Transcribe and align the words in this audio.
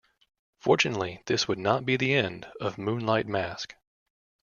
Fortunately, 0.57 1.21
this 1.27 1.47
would 1.47 1.59
not 1.59 1.85
be 1.85 1.95
the 1.95 2.15
end 2.15 2.51
of 2.59 2.79
Moonlight 2.79 3.27
Mask. 3.27 3.75